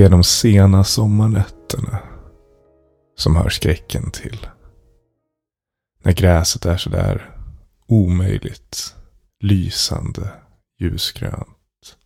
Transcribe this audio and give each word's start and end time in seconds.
Det 0.00 0.04
är 0.04 0.10
de 0.10 0.24
sena 0.24 0.84
sommarnätterna 0.84 1.98
som 3.16 3.36
hör 3.36 3.48
skräcken 3.48 4.10
till. 4.10 4.46
När 6.02 6.12
gräset 6.12 6.66
är 6.66 6.76
sådär 6.76 7.36
omöjligt 7.86 8.94
lysande 9.40 10.32
ljusgrönt. 10.78 11.96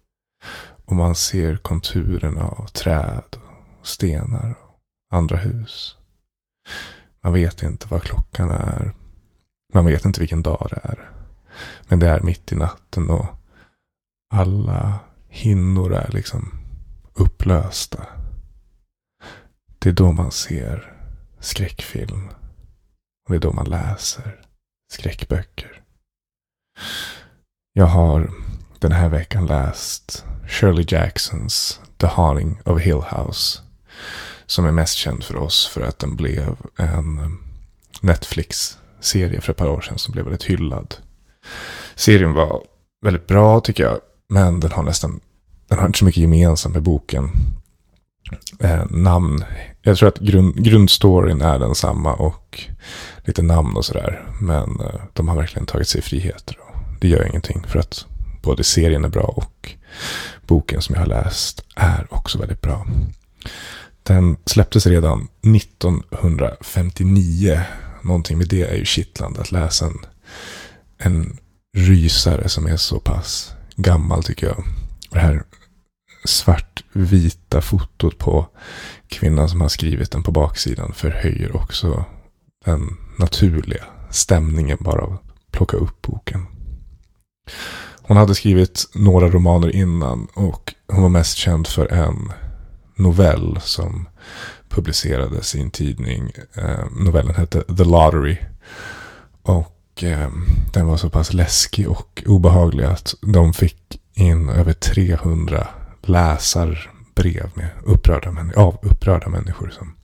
Och 0.84 0.96
man 0.96 1.14
ser 1.14 1.56
konturerna 1.56 2.48
av 2.48 2.66
träd 2.66 3.36
och 3.80 3.86
stenar 3.86 4.54
och 4.60 5.16
andra 5.16 5.36
hus. 5.36 5.96
Man 7.22 7.32
vet 7.32 7.62
inte 7.62 7.86
vad 7.88 8.02
klockan 8.02 8.50
är. 8.50 8.94
Man 9.74 9.86
vet 9.86 10.04
inte 10.04 10.20
vilken 10.20 10.42
dag 10.42 10.66
det 10.70 10.80
är. 10.82 11.10
Men 11.88 11.98
det 11.98 12.08
är 12.08 12.20
mitt 12.20 12.52
i 12.52 12.56
natten 12.56 13.10
och 13.10 13.26
alla 14.30 14.98
hinnor 15.28 15.94
är 15.94 16.10
liksom 16.12 16.63
upplösta. 17.14 18.06
Det 19.78 19.88
är 19.88 19.92
då 19.92 20.12
man 20.12 20.30
ser 20.30 20.92
skräckfilm. 21.40 22.28
Och 23.24 23.30
det 23.30 23.36
är 23.36 23.40
då 23.40 23.52
man 23.52 23.70
läser 23.70 24.40
skräckböcker. 24.92 25.82
Jag 27.72 27.86
har 27.86 28.30
den 28.78 28.92
här 28.92 29.08
veckan 29.08 29.46
läst 29.46 30.24
Shirley 30.48 30.84
Jacksons 30.88 31.80
The 31.98 32.06
Haunting 32.06 32.60
of 32.64 32.80
Hill 32.80 33.02
House. 33.10 33.60
Som 34.46 34.66
är 34.66 34.72
mest 34.72 34.94
känd 34.94 35.24
för 35.24 35.36
oss 35.36 35.66
för 35.66 35.80
att 35.80 35.98
den 35.98 36.16
blev 36.16 36.56
en 36.76 37.38
Netflix-serie 38.00 39.40
för 39.40 39.52
ett 39.52 39.58
par 39.58 39.68
år 39.68 39.80
sedan 39.80 39.98
som 39.98 40.12
blev 40.12 40.24
väldigt 40.24 40.44
hyllad. 40.44 40.94
Serien 41.94 42.32
var 42.32 42.62
väldigt 43.04 43.26
bra 43.26 43.60
tycker 43.60 43.82
jag. 43.82 44.00
Men 44.28 44.60
den 44.60 44.72
har 44.72 44.82
nästan, 44.82 45.20
den 45.68 45.78
har 45.78 45.86
inte 45.86 45.98
så 45.98 46.04
mycket 46.04 46.20
gemensamt 46.20 46.74
med 46.74 46.82
boken. 46.82 47.30
Eh, 48.60 48.84
namn, 48.90 49.44
jag 49.82 49.96
tror 49.96 50.08
att 50.08 50.18
grund, 50.18 50.64
grundstoryn 50.64 51.42
är 51.42 51.58
densamma 51.58 52.14
och 52.14 52.60
lite 53.24 53.42
namn 53.42 53.76
och 53.76 53.84
sådär. 53.84 54.28
Men 54.40 54.80
eh, 54.80 55.00
de 55.12 55.28
har 55.28 55.36
verkligen 55.36 55.66
tagit 55.66 55.88
sig 55.88 56.02
friheter. 56.02 56.58
Och 56.60 56.76
det 57.00 57.08
gör 57.08 57.28
ingenting 57.28 57.62
för 57.68 57.78
att 57.78 58.06
både 58.42 58.64
serien 58.64 59.04
är 59.04 59.08
bra 59.08 59.22
och 59.22 59.72
boken 60.46 60.82
som 60.82 60.94
jag 60.94 61.02
har 61.02 61.08
läst 61.08 61.64
är 61.76 62.06
också 62.10 62.38
väldigt 62.38 62.60
bra. 62.60 62.86
Den 64.02 64.36
släpptes 64.44 64.86
redan 64.86 65.28
1959. 65.56 67.60
Någonting 68.02 68.38
med 68.38 68.48
det 68.48 68.62
är 68.62 68.76
ju 68.76 68.84
kittlande 68.84 69.40
att 69.40 69.52
läsa 69.52 69.86
en, 69.86 70.06
en 70.98 71.38
rysare 71.76 72.48
som 72.48 72.66
är 72.66 72.76
så 72.76 73.00
pass 73.00 73.52
gammal 73.76 74.22
tycker 74.22 74.46
jag. 74.46 74.64
Det 75.14 75.20
här 75.20 75.42
svartvita 76.24 77.60
fotot 77.60 78.18
på 78.18 78.46
kvinnan 79.08 79.48
som 79.48 79.60
har 79.60 79.68
skrivit 79.68 80.10
den 80.10 80.22
på 80.22 80.32
baksidan 80.32 80.92
förhöjer 80.92 81.56
också 81.56 82.04
den 82.64 82.96
naturliga 83.18 83.84
stämningen 84.10 84.78
bara 84.80 85.02
av 85.02 85.12
att 85.12 85.52
plocka 85.52 85.76
upp 85.76 86.02
boken. 86.02 86.46
Hon 88.02 88.16
hade 88.16 88.34
skrivit 88.34 88.84
några 88.94 89.28
romaner 89.28 89.76
innan 89.76 90.28
och 90.34 90.74
hon 90.88 91.02
var 91.02 91.08
mest 91.08 91.36
känd 91.36 91.66
för 91.66 91.92
en 91.92 92.32
novell 92.96 93.58
som 93.62 94.08
publicerades 94.68 95.54
i 95.54 95.60
en 95.60 95.70
tidning. 95.70 96.32
Eh, 96.54 96.84
novellen 96.90 97.34
hette 97.34 97.62
The 97.62 97.84
Lottery. 97.84 98.36
Och 99.42 100.02
eh, 100.02 100.30
den 100.72 100.86
var 100.86 100.96
så 100.96 101.10
pass 101.10 101.32
läskig 101.32 101.88
och 101.88 102.22
obehaglig 102.26 102.84
att 102.84 103.14
de 103.20 103.52
fick 103.52 104.00
in 104.14 104.48
över 104.48 104.72
300 104.72 105.68
läsarbrev 106.02 107.50
med 107.54 107.68
upprörda, 107.84 108.34
av 108.56 108.78
upprörda 108.82 109.28
människor 109.28 109.70
som 109.70 109.94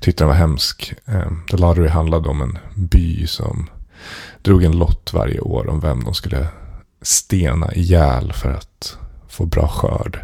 tyckte 0.00 0.24
den 0.24 0.28
var 0.28 0.34
hemsk. 0.34 0.94
Ehm, 1.06 1.42
The 1.50 1.56
Lottery 1.56 1.88
handlade 1.88 2.28
om 2.28 2.42
en 2.42 2.58
by 2.74 3.26
som 3.26 3.70
drog 4.42 4.64
en 4.64 4.78
lott 4.78 5.12
varje 5.12 5.40
år 5.40 5.68
om 5.68 5.80
vem 5.80 6.04
de 6.04 6.14
skulle 6.14 6.48
stena 7.02 7.74
ihjäl 7.74 8.32
för 8.32 8.50
att 8.50 8.98
få 9.28 9.46
bra 9.46 9.68
skörd. 9.68 10.20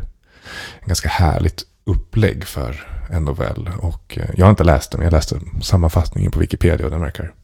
En 0.81 0.89
ganska 0.89 1.09
härligt 1.09 1.65
upplägg 1.85 2.45
för 2.45 2.87
en 3.11 3.25
novell. 3.25 3.71
Och 3.79 4.19
eh, 4.19 4.31
jag 4.37 4.47
har 4.47 4.51
inte 4.51 4.65
läst 4.65 4.91
den, 4.91 4.99
men 4.99 5.05
jag 5.05 5.13
läste 5.13 5.41
sammanfattningen 5.63 6.31
på 6.31 6.39
Wikipedia 6.41 6.87
och 6.87 6.93
den 6.93 7.01
verkar, 7.01 7.35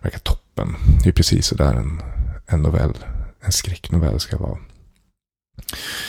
verkar 0.00 0.18
toppen. 0.18 0.76
Det 1.02 1.08
är 1.08 1.12
precis 1.12 1.46
så 1.46 1.54
där 1.54 1.74
en, 1.74 2.02
en 2.46 2.62
novell, 2.62 2.94
en 3.40 3.52
skräcknovell 3.52 4.20
ska 4.20 4.38
vara. 4.38 4.58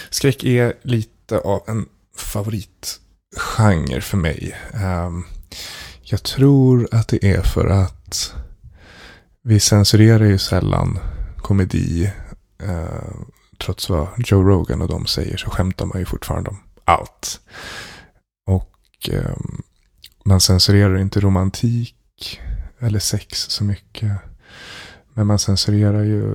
Skräck 0.09 0.43
är 0.43 0.73
lite 0.81 1.39
av 1.39 1.63
en 1.67 1.85
favoritgenre 2.17 4.01
för 4.01 4.17
mig. 4.17 4.55
Ehm, 4.73 5.23
jag 6.01 6.23
tror 6.23 6.87
att 6.91 7.07
det 7.07 7.25
är 7.25 7.41
för 7.41 7.67
att 7.67 8.33
vi 9.43 9.59
censurerar 9.59 10.25
ju 10.25 10.37
sällan 10.37 10.99
komedi. 11.37 12.11
Ehm, 12.63 13.25
trots 13.63 13.89
vad 13.89 14.07
Joe 14.17 14.43
Rogan 14.43 14.81
och 14.81 14.87
de 14.87 15.05
säger 15.05 15.37
så 15.37 15.49
skämtar 15.49 15.85
man 15.85 15.99
ju 15.99 16.05
fortfarande 16.05 16.49
om 16.49 16.57
allt. 16.85 17.39
Och 18.47 19.09
ehm, 19.11 19.61
man 20.25 20.41
censurerar 20.41 20.97
inte 20.97 21.19
romantik 21.19 21.95
eller 22.79 22.99
sex 22.99 23.37
så 23.39 23.63
mycket. 23.63 24.11
Men 25.13 25.27
man 25.27 25.39
censurerar 25.39 26.03
ju 26.03 26.33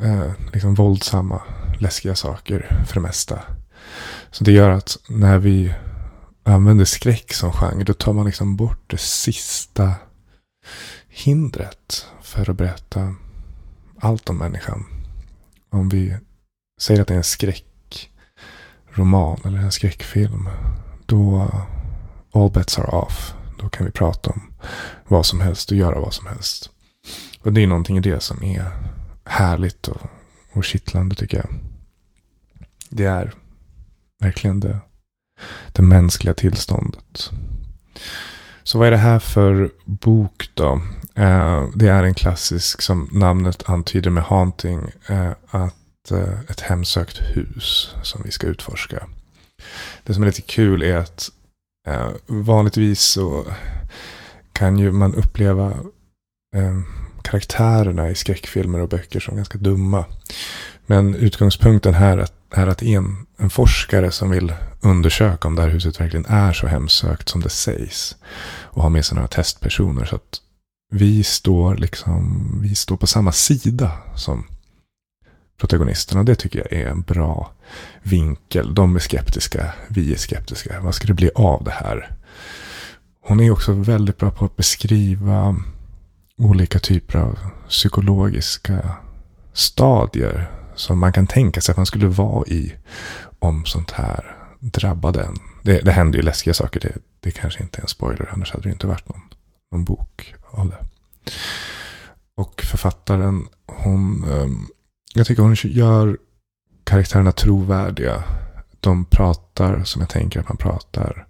eh, 0.00 0.32
liksom 0.52 0.74
våldsamma, 0.74 1.42
läskiga 1.78 2.14
saker 2.14 2.84
för 2.86 2.94
det 2.94 3.00
mesta. 3.00 3.42
Så 4.30 4.44
det 4.44 4.52
gör 4.52 4.70
att 4.70 4.98
när 5.08 5.38
vi 5.38 5.74
använder 6.42 6.84
skräck 6.84 7.32
som 7.32 7.52
genre, 7.52 7.84
då 7.84 7.94
tar 7.94 8.12
man 8.12 8.26
liksom 8.26 8.56
bort 8.56 8.80
det 8.86 9.00
sista 9.00 9.92
hindret 11.08 12.06
för 12.22 12.50
att 12.50 12.56
berätta 12.56 13.14
allt 14.00 14.30
om 14.30 14.38
människan. 14.38 14.84
Om 15.70 15.88
vi 15.88 16.16
säger 16.80 17.00
att 17.00 17.08
det 17.08 17.14
är 17.14 17.18
en 17.18 17.24
skräckroman 17.24 19.40
eller 19.44 19.58
en 19.58 19.72
skräckfilm, 19.72 20.48
då 21.06 21.50
all 22.32 22.50
bets 22.50 22.78
are 22.78 22.86
off. 22.86 23.34
Då 23.58 23.68
kan 23.68 23.86
vi 23.86 23.92
prata 23.92 24.30
om 24.30 24.52
vad 25.08 25.26
som 25.26 25.40
helst 25.40 25.70
och 25.70 25.76
göra 25.76 26.00
vad 26.00 26.14
som 26.14 26.26
helst. 26.26 26.70
Och 27.40 27.52
det 27.52 27.62
är 27.62 27.66
någonting 27.66 27.96
i 27.96 28.00
det 28.00 28.20
som 28.20 28.42
är 28.42 28.72
härligt 29.24 29.88
och, 29.88 30.00
och 30.54 30.64
kittlande 30.64 31.14
tycker 31.14 31.36
jag. 31.36 31.48
Det 32.88 33.04
är 33.04 33.34
verkligen 34.20 34.60
det, 34.60 34.78
det 35.72 35.82
mänskliga 35.82 36.34
tillståndet. 36.34 37.30
Så 38.62 38.78
vad 38.78 38.86
är 38.86 38.90
det 38.90 38.96
här 38.96 39.18
för 39.18 39.70
bok 39.84 40.50
då? 40.54 40.82
Eh, 41.14 41.68
det 41.74 41.88
är 41.88 42.02
en 42.02 42.14
klassisk, 42.14 42.82
som 42.82 43.08
namnet 43.12 43.68
antyder 43.68 44.10
med 44.10 44.24
Haunting, 44.24 44.80
eh, 45.08 45.32
att 45.50 46.10
eh, 46.10 46.40
ett 46.48 46.60
hemsökt 46.60 47.20
hus 47.20 47.94
som 48.02 48.22
vi 48.24 48.30
ska 48.30 48.46
utforska. 48.46 49.06
Det 50.04 50.14
som 50.14 50.22
är 50.22 50.26
lite 50.26 50.42
kul 50.42 50.82
är 50.82 50.96
att 50.96 51.30
eh, 51.88 52.08
vanligtvis 52.26 53.00
så 53.00 53.46
kan 54.52 54.78
ju 54.78 54.92
man 54.92 55.14
uppleva 55.14 55.70
eh, 56.56 56.80
karaktärerna 57.24 58.10
i 58.10 58.14
skräckfilmer 58.14 58.78
och 58.78 58.88
böcker 58.88 59.20
som 59.20 59.36
ganska 59.36 59.58
dumma. 59.58 60.04
Men 60.86 61.14
utgångspunkten 61.14 61.94
här 61.94 62.28
är 62.50 62.66
att 62.66 62.82
en, 62.82 63.26
en 63.36 63.50
forskare 63.50 64.10
som 64.10 64.30
vill 64.30 64.54
undersöka 64.80 65.48
om 65.48 65.56
det 65.56 65.62
här 65.62 65.68
huset 65.68 66.00
verkligen 66.00 66.26
är 66.26 66.52
så 66.52 66.66
hemsökt 66.66 67.28
som 67.28 67.40
det 67.40 67.48
sägs. 67.48 68.16
Och 68.62 68.82
har 68.82 68.90
med 68.90 69.04
sig 69.04 69.14
några 69.14 69.28
testpersoner. 69.28 70.04
Så 70.04 70.16
att 70.16 70.40
vi 70.92 71.24
står 71.24 71.76
liksom, 71.76 72.50
vi 72.62 72.74
står 72.74 72.96
på 72.96 73.06
samma 73.06 73.32
sida 73.32 73.92
som 74.16 74.46
protagonisterna. 75.60 76.22
Det 76.22 76.34
tycker 76.34 76.58
jag 76.58 76.72
är 76.80 76.86
en 76.86 77.02
bra 77.02 77.52
vinkel. 78.02 78.74
De 78.74 78.96
är 78.96 79.00
skeptiska, 79.00 79.74
vi 79.88 80.12
är 80.12 80.16
skeptiska. 80.16 80.80
Vad 80.80 80.94
ska 80.94 81.06
det 81.06 81.14
bli 81.14 81.30
av 81.34 81.64
det 81.64 81.70
här? 81.70 82.10
Hon 83.20 83.40
är 83.40 83.50
också 83.50 83.72
väldigt 83.72 84.18
bra 84.18 84.30
på 84.30 84.44
att 84.44 84.56
beskriva 84.56 85.56
olika 86.38 86.78
typer 86.78 87.18
av 87.18 87.38
psykologiska 87.68 88.96
stadier 89.52 90.50
som 90.74 90.98
man 90.98 91.12
kan 91.12 91.26
tänka 91.26 91.60
sig 91.60 91.72
att 91.72 91.76
man 91.76 91.86
skulle 91.86 92.06
vara 92.06 92.46
i 92.46 92.74
om 93.38 93.64
sånt 93.64 93.90
här 93.90 94.36
drabbade 94.60 95.22
en. 95.22 95.38
Det, 95.62 95.80
det 95.80 95.92
händer 95.92 96.18
ju 96.18 96.24
läskiga 96.24 96.54
saker. 96.54 96.80
Det, 96.80 96.96
det 97.20 97.30
kanske 97.30 97.62
inte 97.62 97.78
är 97.78 97.82
en 97.82 97.88
spoiler. 97.88 98.30
Annars 98.32 98.52
hade 98.52 98.62
det 98.62 98.72
inte 98.72 98.86
varit 98.86 99.08
någon, 99.08 99.20
någon 99.72 99.84
bok 99.84 100.34
av 100.50 100.68
det. 100.68 100.86
Och 102.36 102.62
författaren, 102.62 103.48
hon, 103.66 104.24
ehm, 104.32 104.66
jag 105.14 105.26
tycker 105.26 105.42
hon 105.42 105.54
gör 105.54 106.18
karaktärerna 106.84 107.32
trovärdiga. 107.32 108.24
De 108.80 109.04
pratar 109.04 109.84
som 109.84 110.00
jag 110.00 110.08
tänker 110.08 110.40
att 110.40 110.48
man 110.48 110.56
pratar. 110.56 111.26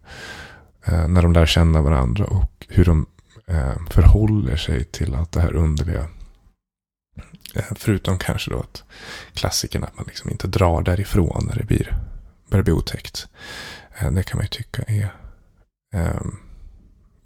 Eh, 0.84 1.08
när 1.08 1.22
de 1.22 1.32
lär 1.32 1.46
känna 1.46 1.82
varandra 1.82 2.24
och 2.24 2.66
hur 2.68 2.84
de 2.84 3.06
Eh, 3.46 3.74
förhåller 3.90 4.56
sig 4.56 4.84
till 4.84 5.14
allt 5.14 5.32
det 5.32 5.40
här 5.40 5.56
underliga. 5.56 6.08
Eh, 7.54 7.64
förutom 7.76 8.18
kanske 8.18 8.50
då 8.50 8.60
att 8.60 8.84
klassikerna, 9.34 9.86
att 9.86 9.96
man 9.96 10.04
liksom 10.06 10.30
inte 10.30 10.46
drar 10.46 10.82
därifrån 10.82 11.46
när 11.48 11.56
det 11.56 11.64
blir, 11.64 11.96
börjar 12.50 12.64
bli 12.64 12.72
otäckt. 12.72 13.28
Eh, 13.98 14.10
det 14.10 14.22
kan 14.22 14.36
man 14.36 14.44
ju 14.44 14.48
tycka 14.48 14.82
är... 14.82 15.14
Ehm, 15.94 16.36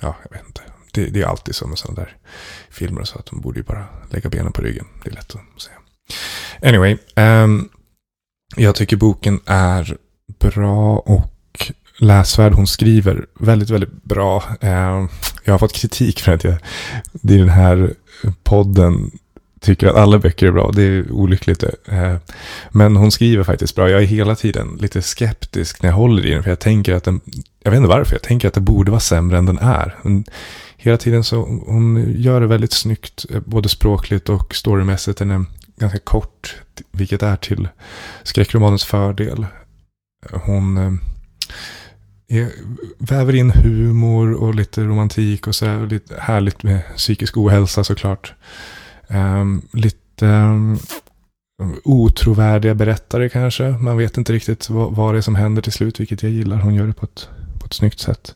ja, 0.01 0.17
jag 0.23 0.37
vet 0.37 0.47
inte. 0.47 0.63
Det, 0.93 1.07
det 1.07 1.23
är 1.23 1.27
alltid 1.27 1.55
så 1.55 1.67
med 1.67 1.79
sådana 1.79 2.01
där 2.01 2.17
filmer. 2.71 3.05
Så 3.05 3.19
att 3.19 3.27
de 3.27 3.41
borde 3.41 3.59
ju 3.59 3.65
bara 3.65 3.87
lägga 4.11 4.31
benen 4.31 4.53
på 4.53 4.63
ryggen. 4.63 4.87
Det 5.03 5.11
är 5.11 5.15
lätt 5.15 5.35
att 5.35 5.63
säga. 5.63 5.77
Anyway. 6.63 6.99
Um, 7.17 7.69
jag 8.57 8.75
tycker 8.75 8.97
boken 8.97 9.41
är 9.47 9.97
bra 10.39 10.99
och 10.99 11.73
läsvärd. 11.99 12.53
Hon 12.53 12.67
skriver 12.67 13.27
väldigt, 13.41 13.71
väldigt 13.71 14.05
bra. 14.05 14.45
Um, 14.61 15.09
jag 15.49 15.55
har 15.55 15.59
fått 15.59 15.73
kritik 15.73 16.21
för 16.21 16.33
att 16.33 16.45
jag 16.45 16.55
i 17.23 17.37
den 17.39 17.49
här 17.49 17.95
podden 18.43 19.11
tycker 19.61 19.87
att 19.87 19.97
alla 19.97 20.19
böcker 20.19 20.47
är 20.47 20.53
bra. 20.53 20.71
Det 20.75 20.83
är 20.83 21.13
olyckligt. 21.13 21.63
Eh, 21.63 22.17
men 22.71 22.97
hon 22.97 23.11
skriver 23.11 23.45
faktiskt 23.45 23.75
bra. 23.75 23.91
Jag 23.91 24.03
är 24.03 24.07
hela 24.07 24.35
tiden 24.35 24.79
lite 24.81 25.03
skeptisk 25.03 25.83
när 25.83 25.91
jag 25.91 25.97
håller 25.97 26.27
i 26.27 26.31
den. 26.31 26.43
För 26.43 26.51
jag 26.51 26.59
tänker 26.59 26.95
att 26.95 27.05
den, 27.05 27.21
jag 27.63 27.71
vet 27.71 27.79
inte 27.79 27.89
varför, 27.89 28.15
jag 28.15 28.23
tänker 28.23 28.49
att 28.49 28.55
det 28.55 28.61
borde 28.61 28.91
vara 28.91 29.01
sämre 29.01 29.39
än 29.39 29.47
den 29.47 29.59
är. 29.59 29.97
Men 30.03 30.25
hela 30.77 30.97
tiden 30.97 31.25
så, 31.25 31.37
hon 31.67 32.15
gör 32.17 32.41
det 32.41 32.47
väldigt 32.47 32.73
snyggt, 32.73 33.27
eh, 33.31 33.41
både 33.41 33.69
språkligt 33.69 34.29
och 34.29 34.55
storymässigt. 34.55 35.19
Den 35.19 35.31
är 35.31 35.45
ganska 35.77 35.99
kort, 35.99 36.57
vilket 36.91 37.23
är 37.23 37.37
till 37.37 37.69
skräckromanens 38.23 38.85
fördel. 38.85 39.47
Hon 40.31 40.79
eh, 40.79 40.93
är, 42.29 42.53
väver 42.99 43.35
in 43.35 43.51
humor 43.51 44.33
och 44.33 44.55
lite 44.55 44.85
romantik 44.85 45.47
och 45.47 45.55
så 45.55 45.85
Lite 45.85 46.21
härligt 46.21 46.63
med 46.63 46.83
psykisk 46.97 47.37
ohälsa 47.37 47.85
såklart. 47.85 48.35
Um, 49.09 49.69
lite 49.73 50.27
um, 50.27 50.79
otrovärdiga 51.85 52.75
berättare 52.75 53.29
kanske. 53.29 53.69
Man 53.69 53.97
vet 53.97 54.17
inte 54.17 54.33
riktigt 54.33 54.71
vad, 54.71 54.93
vad 54.93 55.15
det 55.15 55.19
är 55.19 55.23
som 55.23 55.35
händer 55.35 55.63
till 55.63 55.73
slut, 55.73 56.01
vilket 56.01 56.23
jag 56.23 56.33
gillar. 56.33 56.57
Hon 56.57 56.75
gör 56.75 56.87
det 56.87 56.93
på 56.93 57.05
ett, 57.07 57.29
på 57.61 57.67
ett 57.67 57.75
snyggt 57.75 58.01
sätt. 58.01 58.35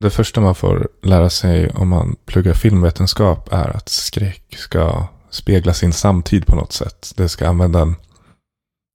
Det 0.00 0.10
första 0.10 0.40
man 0.40 0.54
får 0.54 0.88
lära 1.02 1.30
sig 1.30 1.70
om 1.70 1.88
man 1.88 2.16
pluggar 2.26 2.54
filmvetenskap 2.54 3.52
är 3.52 3.76
att 3.76 3.88
skräck 3.88 4.56
ska 4.58 5.06
spegla 5.30 5.74
sin 5.74 5.92
samtid 5.92 6.46
på 6.46 6.56
något 6.56 6.72
sätt. 6.72 7.12
Det 7.16 7.28
ska 7.28 7.48
använda 7.48 7.80
en, 7.80 7.94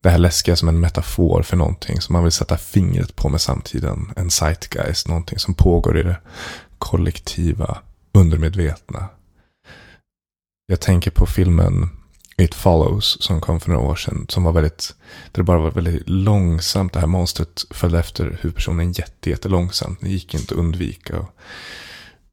det 0.04 0.10
här 0.10 0.18
läskiga 0.18 0.56
som 0.56 0.68
en 0.70 0.80
metafor 0.80 1.44
för 1.44 1.58
någonting 1.58 2.02
som 2.02 2.14
man 2.14 2.24
vill 2.24 2.32
sätta 2.32 2.58
fingret 2.58 3.16
på 3.16 3.30
med 3.30 3.42
samtiden. 3.42 4.12
En 4.16 4.32
zeitgeist, 4.32 5.08
någonting 5.08 5.40
som 5.40 5.54
pågår 5.54 6.00
i 6.00 6.04
det 6.04 6.18
kollektiva, 6.78 7.78
undermedvetna. 8.14 9.08
Jag 10.68 10.80
tänker 10.82 11.12
på 11.12 11.26
filmen 11.26 11.90
It 12.38 12.56
Follows 12.56 13.18
som 13.22 13.42
kom 13.42 13.60
för 13.60 13.72
några 13.72 13.88
år 13.88 13.96
sedan. 13.96 14.26
Som 14.30 14.44
var 14.44 14.52
väldigt, 14.52 14.96
där 15.32 15.42
det 15.42 15.44
bara 15.44 15.60
var 15.60 15.72
väldigt 15.72 16.10
långsamt. 16.10 16.94
Det 16.94 17.00
här 17.00 17.08
monstret 17.08 17.66
följde 17.70 18.00
efter 18.00 18.38
huvudpersonen 18.42 18.92
jätte, 18.92 19.30
jättelångsamt. 19.30 20.00
Det 20.02 20.10
gick 20.10 20.34
inte 20.34 20.54
att 20.54 20.60
undvika. 20.60 21.20
Och 21.20 21.30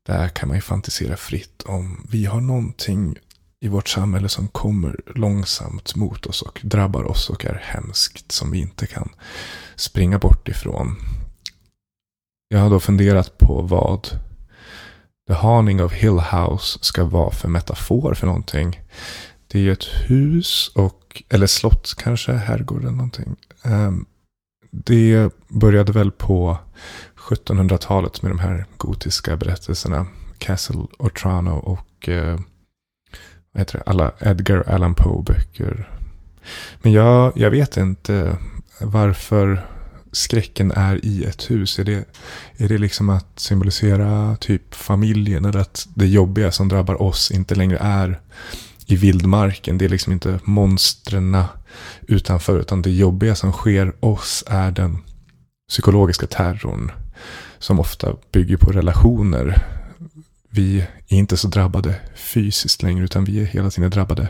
där 0.07 0.29
kan 0.29 0.49
man 0.49 0.57
ju 0.57 0.63
fantisera 0.63 1.17
fritt 1.17 1.63
om 1.63 2.07
vi 2.11 2.25
har 2.25 2.41
någonting 2.41 3.17
i 3.61 3.69
vårt 3.69 3.89
samhälle 3.89 4.29
som 4.29 4.49
kommer 4.49 5.01
långsamt 5.15 5.97
mot 5.97 6.27
oss 6.27 6.43
och 6.43 6.61
drabbar 6.63 7.05
oss 7.05 7.31
och 7.31 7.45
är 7.45 7.61
hemskt 7.65 8.33
som 8.33 8.51
vi 8.51 8.59
inte 8.59 8.87
kan 8.87 9.09
springa 9.77 10.19
bort 10.19 10.49
ifrån. 10.49 10.97
Jag 12.49 12.59
har 12.59 12.71
då 12.71 12.81
funderat 12.81 13.39
på 13.39 13.63
vad 13.63 14.09
The 15.29 15.35
Haning 15.35 15.83
of 15.83 15.93
Hill 15.93 16.19
House 16.19 16.79
ska 16.83 17.05
vara 17.05 17.31
för 17.31 17.49
metafor 17.49 18.15
för 18.15 18.27
någonting. 18.27 18.81
Det 19.47 19.59
är 19.59 19.63
ju 19.63 19.73
ett 19.73 19.85
hus 19.85 20.71
och, 20.75 21.23
eller 21.29 21.47
slott 21.47 21.95
kanske, 21.99 22.33
herrgård 22.33 22.81
eller 22.81 22.91
någonting. 22.91 23.37
Ehm, 23.63 24.07
det 24.71 25.33
började 25.49 25.93
väl 25.93 26.11
på 26.11 26.59
1700-talet 27.17 28.23
med 28.23 28.31
de 28.31 28.39
här 28.39 28.67
gotiska 28.77 29.37
berättelserna. 29.37 30.07
Castle 30.39 30.87
Otrano 30.99 31.51
och 31.51 32.09
uh, 32.09 32.41
vad 33.53 33.61
heter 33.61 33.79
det? 33.79 33.85
alla 33.87 34.13
Edgar 34.21 34.65
Allan 34.69 34.95
Poe-böcker. 34.95 35.89
Men 36.83 36.93
jag, 36.93 37.33
jag 37.37 37.51
vet 37.51 37.77
inte 37.77 38.37
varför 38.81 39.67
skräcken 40.13 40.73
är 40.73 41.05
i 41.05 41.25
ett 41.25 41.51
hus? 41.51 41.79
Är 41.79 41.85
det, 41.85 42.05
är 42.57 42.69
det 42.69 42.79
liksom 42.79 43.09
att 43.09 43.41
symbolisera 43.41 44.37
typ 44.37 44.75
familjen? 44.75 45.45
Eller 45.45 45.61
att 45.61 45.89
det 45.95 46.07
jobbiga 46.07 46.53
som 46.53 46.69
drabbar 46.69 47.03
oss 47.03 47.31
inte 47.31 47.55
längre 47.55 47.79
är 47.79 48.21
i 48.87 48.97
vildmarken? 48.97 49.79
Det 49.79 49.85
är 49.85 49.89
liksom 49.89 50.13
inte 50.13 50.41
monstren 50.45 51.43
utanför. 52.01 52.61
Utan 52.61 52.83
det 52.83 52.91
jobbiga 52.91 53.35
som 53.35 53.53
sker 53.53 54.05
oss 54.05 54.45
är 54.47 54.71
den 54.71 54.99
psykologiska 55.69 56.27
terrorn. 56.27 56.93
Som 57.59 57.81
ofta 57.81 58.17
bygger 58.33 58.57
på 58.57 58.73
relationer. 58.73 59.80
Vi 60.51 60.81
är 61.09 61.17
inte 61.17 61.37
så 61.37 61.49
drabbade 61.49 62.01
fysiskt 62.15 62.83
längre. 62.83 63.05
Utan 63.05 63.25
vi 63.25 63.41
är 63.41 63.45
hela 63.45 63.71
tiden 63.71 63.91
drabbade 63.91 64.29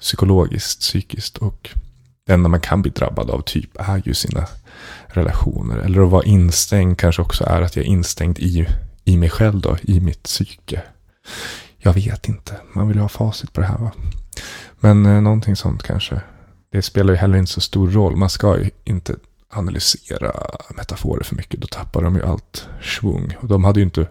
psykologiskt, 0.00 0.80
psykiskt. 0.80 1.36
Och 1.36 1.70
det 2.26 2.32
enda 2.32 2.48
man 2.48 2.60
kan 2.60 2.82
bli 2.82 2.90
drabbad 2.90 3.30
av 3.30 3.40
typ 3.40 3.70
är 3.80 4.02
ju 4.04 4.14
sina 4.14 4.46
relationer. 5.06 5.78
Eller 5.78 6.00
att 6.00 6.10
vara 6.10 6.24
instängd 6.24 6.98
kanske 6.98 7.22
också 7.22 7.44
är 7.44 7.62
att 7.62 7.76
jag 7.76 7.84
är 7.84 7.88
instängd 7.88 8.38
i, 8.38 8.68
i 9.04 9.16
mig 9.16 9.30
själv 9.30 9.60
då, 9.60 9.76
i 9.82 10.00
mitt 10.00 10.22
psyke. 10.22 10.82
Jag 11.78 11.92
vet 11.92 12.28
inte, 12.28 12.60
man 12.72 12.88
vill 12.88 12.96
ju 12.96 13.02
ha 13.02 13.08
facit 13.08 13.52
på 13.52 13.60
det 13.60 13.66
här 13.66 13.78
va. 13.78 13.92
Men 14.80 15.06
eh, 15.06 15.20
någonting 15.20 15.56
sånt 15.56 15.82
kanske. 15.82 16.20
Det 16.72 16.82
spelar 16.82 17.12
ju 17.12 17.18
heller 17.18 17.38
inte 17.38 17.52
så 17.52 17.60
stor 17.60 17.90
roll. 17.90 18.16
Man 18.16 18.30
ska 18.30 18.58
ju 18.58 18.70
inte 18.84 19.16
analysera 19.58 20.32
metaforer 20.76 21.24
för 21.24 21.36
mycket. 21.36 21.60
Då 21.60 21.66
tappar 21.66 22.02
de 22.02 22.16
ju 22.16 22.22
allt 22.22 22.68
svung. 22.82 23.36
Och 23.40 23.48
de 23.48 23.64
hade 23.64 23.80
ju 23.80 23.84
inte 23.84 24.08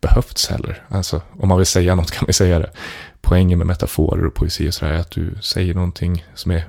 behövts 0.00 0.48
heller. 0.48 0.86
Alltså, 0.88 1.22
om 1.40 1.48
man 1.48 1.58
vill 1.58 1.66
säga 1.66 1.94
något 1.94 2.10
kan 2.14 2.24
man 2.26 2.32
säga 2.32 2.58
det. 2.58 2.72
Poängen 3.20 3.58
med 3.58 3.66
metaforer 3.66 4.26
och 4.26 4.34
poesi 4.34 4.68
och 4.68 4.74
sådär 4.74 4.92
är 4.92 4.98
att 4.98 5.10
du 5.10 5.38
säger 5.42 5.74
någonting 5.74 6.24
som 6.34 6.52
är 6.52 6.68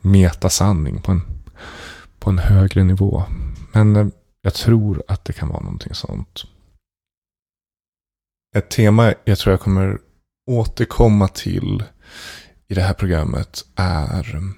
metasanning 0.00 1.02
på 1.02 1.12
en 1.12 1.22
på 2.22 2.30
en 2.30 2.38
högre 2.38 2.84
nivå. 2.84 3.24
Men 3.72 3.96
eh, 3.96 4.06
jag 4.42 4.54
tror 4.54 5.02
att 5.08 5.24
det 5.24 5.32
kan 5.32 5.48
vara 5.48 5.60
någonting 5.60 5.94
sånt. 5.94 6.44
Ett 8.56 8.70
tema 8.70 9.14
jag 9.24 9.38
tror 9.38 9.52
jag 9.52 9.60
kommer 9.60 9.98
återkomma 10.50 11.28
till 11.28 11.84
i 12.68 12.74
det 12.74 12.82
här 12.82 12.94
programmet 12.94 13.64
är 13.76 14.52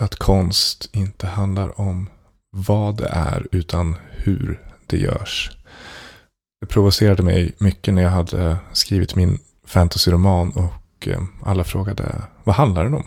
att 0.00 0.16
konst 0.16 0.88
inte 0.92 1.26
handlar 1.26 1.80
om 1.80 2.08
vad 2.50 2.96
det 2.96 3.08
är 3.08 3.46
utan 3.52 3.96
hur 4.10 4.60
det 4.86 4.96
görs. 4.96 5.50
Det 6.60 6.66
provocerade 6.66 7.22
mig 7.22 7.52
mycket 7.58 7.94
när 7.94 8.02
jag 8.02 8.10
hade 8.10 8.56
skrivit 8.72 9.16
min 9.16 9.38
fantasyroman 9.66 10.50
och 10.50 11.08
eh, 11.08 11.22
alla 11.42 11.64
frågade 11.64 12.22
vad 12.44 12.54
handlar 12.54 12.84
den 12.84 12.94
om? 12.94 13.06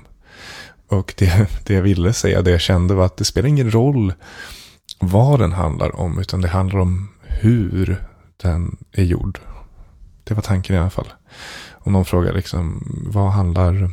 Och 0.88 1.14
det, 1.18 1.50
det 1.66 1.74
jag 1.74 1.82
ville 1.82 2.14
säga, 2.14 2.42
det 2.42 2.52
jag 2.52 2.62
kände 2.62 2.94
var 2.94 3.06
att 3.06 3.18
det 3.18 3.26
spelar 3.26 3.50
ingen 3.50 3.72
roll 3.72 4.14
vad 5.00 5.40
den 5.40 5.52
handlar 5.52 5.96
om, 5.96 6.20
utan 6.20 6.42
det 6.42 6.48
handlar 6.48 6.80
om 6.80 7.10
hur 7.22 8.04
den 8.38 8.78
är 8.92 9.04
gjord. 9.04 9.40
Det 10.24 10.34
var 10.34 10.42
tanken 10.42 10.76
i 10.76 10.80
alla 10.80 10.90
fall. 10.90 11.14
Om 11.72 11.94
någon 11.94 12.06
frågar 12.06 12.34
liksom, 12.34 12.84
vad 13.08 13.32
handlar 13.32 13.90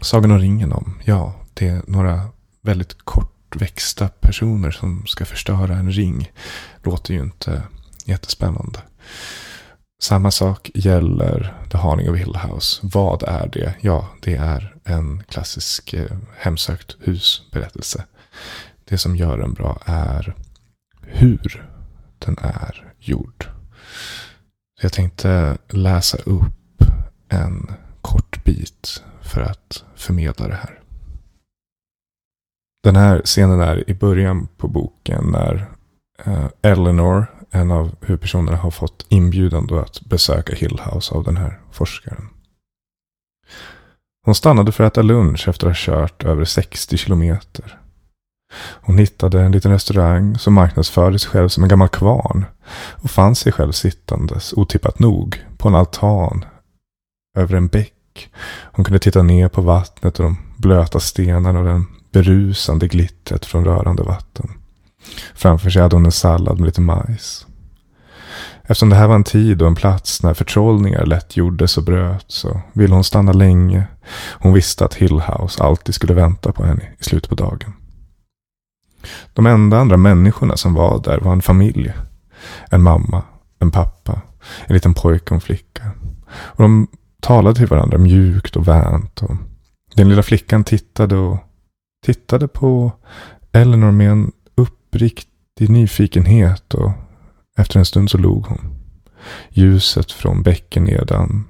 Sagan 0.00 0.30
om 0.30 0.38
ringen 0.38 0.72
om? 0.72 0.94
Ja, 1.04 1.34
det 1.54 1.68
är 1.68 1.82
några 1.86 2.20
väldigt 2.62 3.04
kortväxta 3.04 4.08
personer 4.08 4.70
som 4.70 5.06
ska 5.06 5.24
förstöra 5.24 5.76
en 5.76 5.92
ring. 5.92 6.32
Låter 6.82 7.14
ju 7.14 7.20
inte 7.20 7.62
jättespännande. 8.04 8.80
Samma 10.02 10.30
sak 10.30 10.70
gäller 10.74 11.54
The 11.70 11.78
Haunting 11.78 12.10
of 12.10 12.18
Hill 12.18 12.36
House. 12.36 12.80
Vad 12.82 13.22
är 13.22 13.48
det? 13.48 13.74
Ja, 13.80 14.08
det 14.22 14.34
är 14.34 14.76
en 14.84 15.22
klassisk 15.28 15.92
eh, 15.92 16.16
hemsökt 16.36 16.96
husberättelse. 17.00 18.04
Det 18.84 18.98
som 18.98 19.16
gör 19.16 19.38
den 19.38 19.54
bra 19.54 19.82
är 19.84 20.34
hur 21.02 21.68
den 22.18 22.36
är 22.38 22.92
gjord. 22.98 23.48
Jag 24.80 24.92
tänkte 24.92 25.58
läsa 25.68 26.18
upp 26.18 26.82
en 27.28 27.72
kort 28.00 28.44
bit 28.44 29.02
för 29.22 29.40
att 29.40 29.84
förmedla 29.96 30.48
det 30.48 30.54
här. 30.54 30.81
Den 32.82 32.96
här 32.96 33.22
scenen 33.24 33.60
är 33.60 33.90
i 33.90 33.94
början 33.94 34.48
på 34.56 34.68
boken 34.68 35.24
när 35.24 35.66
eh, 36.24 36.46
Eleanor 36.62 37.26
en 37.50 37.70
av 37.70 37.94
huvudpersonerna 38.00 38.56
har 38.56 38.70
fått 38.70 39.06
inbjudan 39.08 39.66
då 39.66 39.78
att 39.78 40.00
besöka 40.00 40.54
Hillhouse 40.54 41.14
av 41.14 41.24
den 41.24 41.36
här 41.36 41.60
forskaren. 41.70 42.28
Hon 44.24 44.34
stannade 44.34 44.72
för 44.72 44.84
att 44.84 44.92
äta 44.92 45.02
lunch 45.02 45.48
efter 45.48 45.66
att 45.66 45.76
ha 45.76 45.84
kört 45.84 46.24
över 46.24 46.44
60 46.44 46.96
kilometer. 46.96 47.78
Hon 48.82 48.98
hittade 48.98 49.40
en 49.40 49.52
liten 49.52 49.72
restaurang 49.72 50.38
som 50.38 50.54
marknadsförde 50.54 51.18
sig 51.18 51.30
själv 51.30 51.48
som 51.48 51.62
en 51.62 51.68
gammal 51.68 51.88
kvarn 51.88 52.44
och 53.02 53.10
fann 53.10 53.34
sig 53.34 53.52
själv 53.52 53.72
sittandes, 53.72 54.52
otippat 54.52 54.98
nog, 54.98 55.44
på 55.56 55.68
en 55.68 55.74
altan 55.74 56.44
över 57.38 57.56
en 57.56 57.68
bäck. 57.68 58.30
Hon 58.72 58.84
kunde 58.84 58.98
titta 58.98 59.22
ner 59.22 59.48
på 59.48 59.62
vattnet 59.62 60.18
och 60.18 60.24
de 60.24 60.36
blöta 60.56 61.00
stenarna 61.00 61.58
och 61.58 61.64
den 61.64 61.86
berusande 62.12 62.88
glittret 62.88 63.46
från 63.46 63.64
rörande 63.64 64.02
vatten. 64.02 64.50
Framför 65.34 65.70
sig 65.70 65.82
hade 65.82 65.96
hon 65.96 66.06
en 66.06 66.12
sallad 66.12 66.58
med 66.58 66.66
lite 66.66 66.80
majs. 66.80 67.46
Eftersom 68.62 68.88
det 68.88 68.96
här 68.96 69.08
var 69.08 69.14
en 69.14 69.24
tid 69.24 69.62
och 69.62 69.68
en 69.68 69.74
plats 69.74 70.22
när 70.22 70.34
förtrollningar 70.34 71.06
lätt 71.06 71.36
gjordes 71.36 71.78
och 71.78 71.84
bröt 71.84 72.24
så 72.28 72.60
ville 72.72 72.94
hon 72.94 73.04
stanna 73.04 73.32
länge. 73.32 73.86
Hon 74.30 74.52
visste 74.52 74.84
att 74.84 74.94
Hillhouse 74.94 75.62
alltid 75.62 75.94
skulle 75.94 76.14
vänta 76.14 76.52
på 76.52 76.64
henne 76.64 76.82
i 76.98 77.04
slutet 77.04 77.28
på 77.28 77.34
dagen. 77.34 77.72
De 79.32 79.46
enda 79.46 79.78
andra 79.78 79.96
människorna 79.96 80.56
som 80.56 80.74
var 80.74 81.02
där 81.02 81.20
var 81.20 81.32
en 81.32 81.42
familj. 81.42 81.92
En 82.70 82.82
mamma, 82.82 83.22
en 83.58 83.70
pappa, 83.70 84.20
en 84.66 84.74
liten 84.74 84.94
pojke 84.94 85.24
och 85.24 85.32
en 85.32 85.40
flicka. 85.40 85.90
Och 86.32 86.62
de 86.62 86.86
talade 87.20 87.56
till 87.56 87.66
varandra 87.66 87.98
mjukt 87.98 88.56
och 88.56 88.68
vänt. 88.68 89.22
Och 89.22 89.36
den 89.94 90.08
lilla 90.08 90.22
flickan 90.22 90.64
tittade 90.64 91.16
och 91.16 91.38
tittade 92.02 92.48
på 92.48 92.92
Eleanor 93.52 93.90
med 93.90 94.10
en 94.10 94.32
uppriktig 94.54 95.70
nyfikenhet 95.70 96.74
och 96.74 96.92
efter 97.56 97.78
en 97.78 97.84
stund 97.84 98.10
så 98.10 98.18
log 98.18 98.46
hon. 98.46 98.78
Ljuset 99.50 100.12
från 100.12 100.42
bäcken 100.42 100.84
nedan 100.84 101.44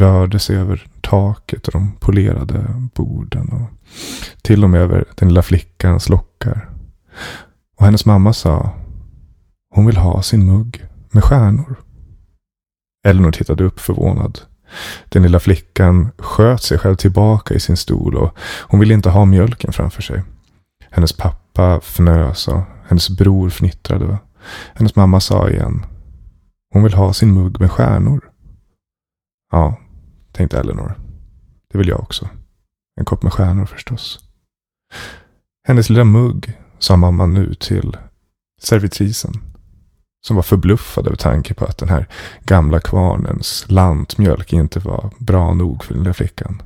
rörde 0.00 0.38
sig 0.38 0.56
över 0.56 0.86
taket 1.00 1.66
och 1.66 1.72
de 1.72 1.92
polerade 1.92 2.88
borden 2.94 3.48
och 3.52 3.94
till 4.42 4.64
och 4.64 4.70
med 4.70 4.80
över 4.80 5.04
den 5.14 5.28
lilla 5.28 5.42
flickans 5.42 6.08
lockar. 6.08 6.70
Och 7.76 7.84
hennes 7.84 8.06
mamma 8.06 8.32
sa 8.32 8.70
hon 9.74 9.86
vill 9.86 9.96
ha 9.96 10.22
sin 10.22 10.46
mugg 10.46 10.86
med 11.10 11.24
stjärnor. 11.24 11.76
Elinor 13.06 13.32
tittade 13.32 13.64
upp 13.64 13.80
förvånad. 13.80 14.40
Den 15.08 15.22
lilla 15.22 15.40
flickan 15.40 16.10
sköt 16.18 16.62
sig 16.62 16.78
själv 16.78 16.96
tillbaka 16.96 17.54
i 17.54 17.60
sin 17.60 17.76
stol 17.76 18.16
och 18.16 18.38
hon 18.60 18.80
ville 18.80 18.94
inte 18.94 19.10
ha 19.10 19.24
mjölken 19.24 19.72
framför 19.72 20.02
sig. 20.02 20.22
Hennes 20.90 21.12
pappa 21.12 21.80
fnös 21.80 22.48
och 22.48 22.62
hennes 22.88 23.10
bror 23.10 23.50
fnittrade. 23.50 24.18
Hennes 24.74 24.96
mamma 24.96 25.20
sa 25.20 25.50
igen. 25.50 25.86
Hon 26.72 26.82
vill 26.82 26.94
ha 26.94 27.12
sin 27.12 27.34
mugg 27.34 27.60
med 27.60 27.70
stjärnor. 27.70 28.30
Ja, 29.52 29.78
tänkte 30.32 30.58
Eleanor. 30.58 30.94
Det 31.72 31.78
vill 31.78 31.88
jag 31.88 32.00
också. 32.00 32.28
En 33.00 33.04
kopp 33.04 33.22
med 33.22 33.32
stjärnor 33.32 33.66
förstås. 33.66 34.20
Hennes 35.68 35.90
lilla 35.90 36.04
mugg, 36.04 36.58
sa 36.78 36.96
mamman 36.96 37.34
nu 37.34 37.54
till 37.54 37.96
servitrisen. 38.60 39.53
Som 40.26 40.36
var 40.36 40.42
förbluffad 40.42 41.06
över 41.06 41.16
tanke 41.16 41.54
på 41.54 41.64
att 41.64 41.78
den 41.78 41.88
här 41.88 42.08
gamla 42.44 42.80
kvarnens 42.80 43.64
lantmjölk 43.68 44.52
inte 44.52 44.78
var 44.78 45.10
bra 45.18 45.54
nog 45.54 45.84
för 45.84 45.94
den 45.94 46.02
lilla 46.02 46.14
flickan. 46.14 46.62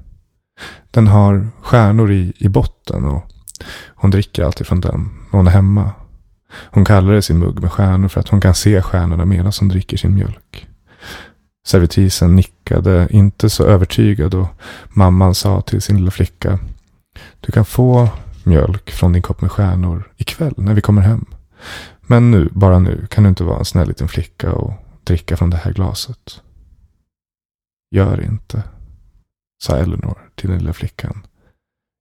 Den 0.91 1.07
har 1.07 1.49
stjärnor 1.63 2.13
i, 2.13 2.33
i 2.39 2.49
botten 2.49 3.05
och 3.05 3.23
hon 3.87 4.11
dricker 4.11 4.45
alltid 4.45 4.67
från 4.67 4.81
den 4.81 5.11
när 5.31 5.39
hon 5.39 5.47
är 5.47 5.51
hemma. 5.51 5.91
Hon 6.71 6.85
kallar 6.85 7.13
det 7.13 7.23
sin 7.23 7.39
mugg 7.39 7.61
med 7.61 7.73
stjärnor 7.73 8.09
för 8.09 8.21
att 8.21 8.29
hon 8.29 8.41
kan 8.41 8.55
se 8.55 8.83
stjärnorna 8.83 9.25
medan 9.25 9.53
hon 9.61 9.69
dricker 9.69 9.97
sin 9.97 10.15
mjölk. 10.15 10.69
Servitrisen 11.67 12.37
nickade, 12.37 13.09
inte 13.11 13.51
så 13.51 13.65
övertygad 13.65 14.35
och 14.35 14.49
mamman 14.89 15.35
sa 15.35 15.61
till 15.61 15.83
sin 15.83 15.97
lilla 15.97 16.11
flicka. 16.11 16.59
Du 17.41 17.53
kan 17.53 17.65
få 17.65 18.09
mjölk 18.45 18.91
från 18.91 19.13
din 19.13 19.23
kopp 19.23 19.41
med 19.41 19.53
stjärnor 19.53 20.13
ikväll 20.17 20.55
när 20.57 20.75
vi 20.75 20.81
kommer 20.81 21.03
hem. 21.03 21.27
Men 22.11 22.31
nu, 22.31 22.49
bara 22.53 22.79
nu, 22.79 23.07
kan 23.11 23.25
du 23.25 23.29
inte 23.29 23.45
vara 23.45 23.59
en 23.59 23.65
snäll 23.65 23.89
liten 23.89 24.09
flicka 24.09 24.53
och 24.53 24.73
dricka 25.05 25.37
från 25.37 25.51
det 25.51 25.57
här 25.57 25.73
glaset. 25.73 26.43
Gör 27.91 28.25
inte, 28.25 28.63
sa 29.63 29.77
Eleanor 29.77 30.31
till 30.35 30.51
den 30.51 30.59
lilla 30.59 30.73
flickan. 30.73 31.27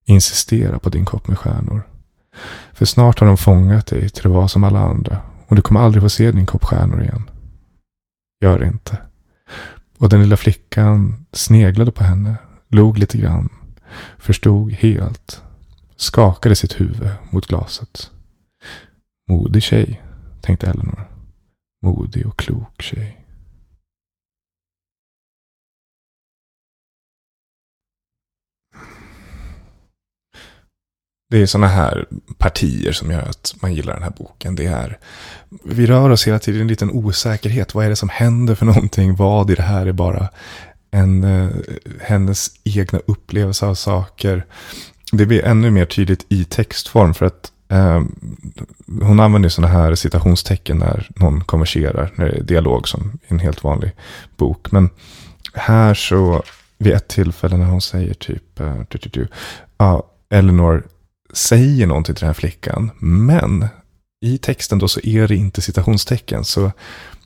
Insistera 0.06 0.80
på 0.80 0.90
din 0.90 1.06
kopp 1.06 1.28
med 1.28 1.38
stjärnor. 1.38 1.82
För 2.74 2.86
snart 2.86 3.20
har 3.20 3.28
de 3.28 3.38
fångat 3.38 3.88
dig 3.88 4.10
till 4.10 4.28
att 4.28 4.34
vara 4.34 4.48
som 4.48 4.64
alla 4.64 4.80
andra 4.80 5.22
och 5.48 5.56
du 5.56 5.62
kommer 5.62 5.80
aldrig 5.80 6.04
få 6.04 6.10
se 6.10 6.32
din 6.32 6.46
kopp 6.46 6.64
stjärnor 6.64 7.02
igen. 7.02 7.30
Gör 8.42 8.64
inte. 8.64 8.98
Och 9.98 10.10
den 10.10 10.22
lilla 10.22 10.38
flickan 10.38 11.26
sneglade 11.32 11.92
på 11.92 12.04
henne, 12.04 12.36
log 12.68 12.98
lite 12.98 13.18
grann, 13.18 13.50
förstod 14.18 14.72
helt, 14.72 15.42
skakade 15.96 16.56
sitt 16.56 16.82
huvud 16.82 17.10
mot 17.30 17.48
glaset. 17.48 18.12
Modig 19.30 19.64
tjej, 19.64 20.02
tänkte 20.42 20.68
Eleanor. 20.68 21.08
Modig 21.86 22.28
och 22.28 22.40
klok 22.40 22.82
tjej. 22.82 23.28
Det 31.30 31.38
är 31.42 31.46
sådana 31.46 31.68
här 31.68 32.08
partier 32.38 32.92
som 32.92 33.12
gör 33.12 33.22
att 33.22 33.56
man 33.62 33.74
gillar 33.74 33.94
den 33.94 34.04
här 34.04 34.14
boken. 34.18 34.56
Det 34.56 34.66
är, 34.66 35.00
vi 35.64 35.86
rör 35.86 36.10
oss 36.10 36.28
hela 36.28 36.40
tiden 36.40 36.60
i 36.60 36.62
en 36.62 36.68
liten 36.68 36.92
osäkerhet. 36.92 37.74
Vad 37.74 37.86
är 37.86 37.90
det 37.90 37.96
som 37.96 38.10
händer 38.10 38.56
för 38.56 38.66
någonting? 38.66 39.16
Vad 39.16 39.52
i 39.52 39.56
det 39.56 39.62
här 39.62 39.86
är 39.86 39.92
bara 39.92 40.30
en, 40.92 41.24
eh, 41.24 41.50
hennes 42.02 42.52
egna 42.64 43.00
upplevelse 43.06 43.66
av 43.66 43.76
saker. 43.76 44.46
Det 45.12 45.26
blir 45.26 45.46
ännu 45.46 45.72
mer 45.72 45.86
tydligt 45.86 46.26
i 46.30 46.44
textform 46.44 47.14
för 47.14 47.26
att 47.26 47.52
Eh, 47.70 48.04
hon 49.02 49.20
använder 49.20 49.50
sådana 49.50 49.74
här 49.74 49.96
citationstecken 49.96 50.78
när 50.78 51.10
någon 51.16 51.44
konverserar, 51.44 52.12
när 52.16 52.26
det 52.26 52.38
är 52.38 52.44
dialog 52.44 52.88
som 52.88 53.20
i 53.28 53.34
en 53.34 53.40
helt 53.40 53.64
vanlig 53.64 53.92
bok. 54.38 54.72
Men 54.72 54.90
här 55.54 55.94
så, 55.94 56.44
vid 56.78 56.94
ett 56.94 57.08
tillfälle 57.08 57.58
när 57.58 57.66
hon 57.66 57.82
säger 57.82 58.14
typ, 58.14 58.60
eh, 58.60 58.82
du, 58.90 58.98
du, 58.98 59.10
du, 59.10 59.28
ah, 59.78 60.02
Eleanor 60.30 60.84
säger 61.34 61.88
någonting 61.88 62.16
till 62.16 62.22
den 62.22 62.30
här 62.30 62.34
flickan. 62.34 62.92
Men 63.00 63.68
i 64.22 64.38
texten 64.38 64.80
då 64.80 64.88
så 64.88 65.00
är 65.04 65.28
det 65.28 65.36
inte 65.36 65.62
citationstecken. 65.62 66.46
Så 66.46 66.72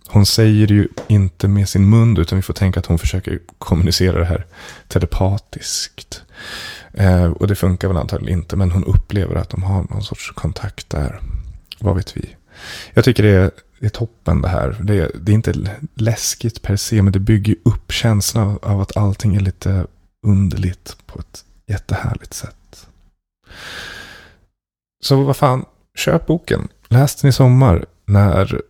hon 0.08 0.26
säger 0.26 0.68
det 0.68 0.74
ju 0.74 0.88
inte 1.08 1.48
med 1.48 1.70
sin 1.70 1.90
mun 1.90 2.18
utan 2.18 2.36
vi 2.36 2.42
får 2.42 2.54
tänka 2.54 2.80
att 2.80 2.86
hon 2.86 3.00
försöker 3.00 3.40
kommunicera 3.58 4.20
det 4.20 4.26
här 4.26 4.46
telepatiskt. 4.88 6.24
Eh, 6.94 7.26
och 7.26 7.48
det 7.48 7.56
funkar 7.56 7.88
väl 7.88 7.98
antagligen 7.98 8.40
inte 8.40 8.56
men 8.56 8.72
hon 8.72 8.84
upplever 8.84 9.36
att 9.36 9.50
de 9.50 9.64
har 9.64 9.84
någon 9.90 10.04
sorts 10.04 10.32
kontakt 10.32 10.90
där. 10.90 11.20
Vad 11.80 11.96
vet 11.96 12.18
vi? 12.18 12.36
Jag 12.94 13.04
tycker 13.04 13.24
det 13.24 13.30
är, 13.30 13.52
det 13.80 13.86
är 13.86 13.90
toppen 13.90 14.42
det 14.42 14.48
här. 14.48 14.78
Det 14.84 15.12
det 15.22 15.32
är 15.32 15.36
inte 15.36 15.54
läskigt 15.96 16.62
per 16.62 16.76
se 16.76 17.02
men 17.02 17.14
det 17.14 17.20
bygger 17.20 17.56
upp 17.66 17.92
känslan 17.92 18.60
av 18.62 18.82
att 18.82 18.98
allting 18.98 19.36
är 19.36 19.40
lite 19.40 19.88
underligt 20.28 20.98
på 21.06 21.20
ett 21.20 21.46
jättehärligt 21.68 22.34
sätt. 22.34 22.88
Så 25.04 25.24
vad 25.24 25.38
fan, 25.38 25.66
köp 25.96 26.26
boken. 26.26 26.68
Läs 26.88 27.16
den 27.16 27.30
i 27.30 27.34
sommar 27.34 27.86
när 28.06 28.62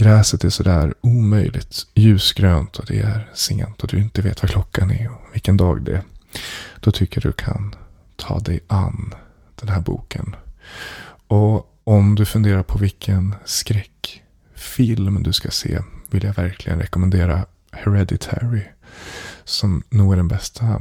gräset 0.00 0.44
är 0.44 0.50
sådär 0.50 0.94
omöjligt 1.00 1.86
ljusgrönt 1.94 2.78
och 2.78 2.86
det 2.86 2.98
är 3.00 3.30
sent 3.34 3.82
och 3.82 3.88
du 3.88 3.98
inte 3.98 4.22
vet 4.22 4.42
vad 4.42 4.50
klockan 4.50 4.90
är 4.90 5.10
och 5.10 5.34
vilken 5.34 5.56
dag 5.56 5.82
det 5.82 5.92
är. 5.92 6.02
Då 6.80 6.90
tycker 6.90 7.20
du 7.20 7.32
kan 7.32 7.74
ta 8.16 8.38
dig 8.38 8.60
an 8.66 9.14
den 9.54 9.68
här 9.68 9.80
boken. 9.80 10.36
Och 11.26 11.80
om 11.84 12.14
du 12.14 12.24
funderar 12.24 12.62
på 12.62 12.78
vilken 12.78 13.34
skräckfilm 13.44 15.22
du 15.22 15.32
ska 15.32 15.50
se 15.50 15.78
vill 16.10 16.24
jag 16.24 16.34
verkligen 16.34 16.78
rekommendera 16.78 17.46
Hereditary. 17.72 18.62
Som 19.44 19.82
nog 19.88 20.12
är 20.12 20.16
den 20.16 20.28
bästa 20.28 20.80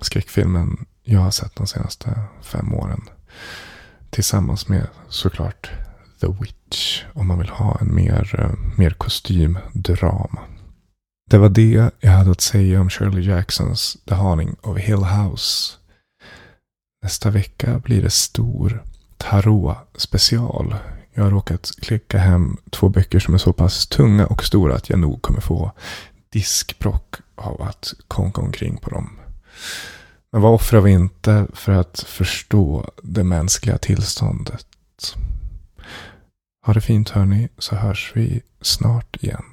skräckfilmen 0.00 0.86
jag 1.02 1.20
har 1.20 1.30
sett 1.30 1.56
de 1.56 1.66
senaste 1.66 2.22
fem 2.42 2.74
åren. 2.74 3.02
Tillsammans 4.10 4.68
med 4.68 4.86
såklart 5.08 5.70
The 6.20 6.26
Witch. 6.40 7.04
Om 7.12 7.26
man 7.26 7.38
vill 7.38 7.48
ha 7.48 7.78
en 7.80 7.94
mer, 7.94 8.40
eh, 8.40 8.78
mer 8.78 8.90
kostymdrama. 8.90 10.40
Det 11.30 11.38
var 11.38 11.48
det 11.48 11.90
jag 12.00 12.10
hade 12.10 12.30
att 12.30 12.40
säga 12.40 12.80
om 12.80 12.90
Shirley 12.90 13.24
Jacksons 13.24 13.96
The 14.08 14.14
Haunting 14.14 14.56
of 14.62 14.78
Hill 14.78 15.04
House. 15.04 15.74
Nästa 17.02 17.30
vecka 17.30 17.78
blir 17.78 18.02
det 18.02 18.10
stor 18.10 18.82
tarot 19.16 19.76
special. 19.94 20.74
Jag 21.14 21.22
har 21.22 21.30
råkat 21.30 21.70
klicka 21.80 22.18
hem 22.18 22.56
två 22.70 22.88
böcker 22.88 23.18
som 23.18 23.34
är 23.34 23.38
så 23.38 23.52
pass 23.52 23.86
tunga 23.86 24.26
och 24.26 24.44
stora 24.44 24.74
att 24.74 24.90
jag 24.90 24.98
nog 24.98 25.22
kommer 25.22 25.40
få 25.40 25.72
diskbrock 26.28 27.16
av 27.34 27.62
att 27.62 27.94
konka 28.08 28.40
omkring 28.40 28.76
på 28.76 28.90
dem. 28.90 29.18
Men 30.32 30.42
vad 30.42 30.54
offrar 30.54 30.80
vi 30.80 30.90
inte 30.90 31.46
för 31.54 31.72
att 31.72 32.00
förstå 32.00 32.90
det 33.02 33.24
mänskliga 33.24 33.78
tillståndet? 33.78 34.66
Ha 36.66 36.72
det 36.72 36.80
fint 36.80 37.10
hörni, 37.10 37.48
så 37.58 37.76
hörs 37.76 38.12
vi 38.14 38.42
snart 38.60 39.16
igen. 39.16 39.44